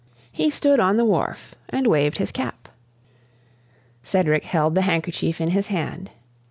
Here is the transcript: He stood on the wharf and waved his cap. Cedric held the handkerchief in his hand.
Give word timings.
He 0.31 0.49
stood 0.49 0.79
on 0.79 0.97
the 0.97 1.05
wharf 1.05 1.53
and 1.69 1.85
waved 1.85 2.17
his 2.17 2.31
cap. 2.31 2.69
Cedric 4.01 4.45
held 4.45 4.73
the 4.73 4.81
handkerchief 4.81 5.39
in 5.39 5.51
his 5.51 5.67
hand. 5.67 6.09